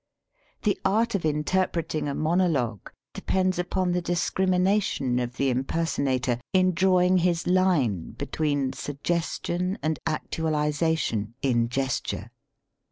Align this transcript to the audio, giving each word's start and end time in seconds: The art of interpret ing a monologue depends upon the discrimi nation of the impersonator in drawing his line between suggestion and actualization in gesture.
The 0.63 0.79
art 0.83 1.13
of 1.13 1.25
interpret 1.25 1.93
ing 1.93 2.07
a 2.07 2.15
monologue 2.15 2.89
depends 3.13 3.59
upon 3.59 3.91
the 3.91 4.01
discrimi 4.01 4.59
nation 4.59 5.19
of 5.19 5.37
the 5.37 5.51
impersonator 5.51 6.39
in 6.53 6.71
drawing 6.73 7.19
his 7.19 7.45
line 7.45 8.13
between 8.13 8.73
suggestion 8.73 9.77
and 9.83 9.99
actualization 10.07 11.35
in 11.43 11.69
gesture. 11.69 12.31